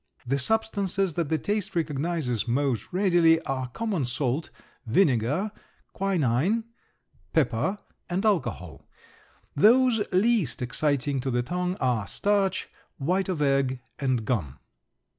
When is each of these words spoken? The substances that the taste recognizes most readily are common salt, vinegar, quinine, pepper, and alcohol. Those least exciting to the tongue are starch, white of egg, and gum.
The 0.25 0.39
substances 0.39 1.13
that 1.13 1.29
the 1.29 1.37
taste 1.37 1.75
recognizes 1.75 2.47
most 2.47 2.91
readily 2.91 3.39
are 3.41 3.67
common 3.67 4.07
salt, 4.07 4.49
vinegar, 4.87 5.51
quinine, 5.93 6.63
pepper, 7.33 7.77
and 8.09 8.25
alcohol. 8.25 8.87
Those 9.55 10.01
least 10.11 10.59
exciting 10.63 11.19
to 11.19 11.29
the 11.29 11.43
tongue 11.43 11.75
are 11.79 12.07
starch, 12.07 12.67
white 12.97 13.29
of 13.29 13.43
egg, 13.43 13.79
and 13.99 14.25
gum. 14.25 14.57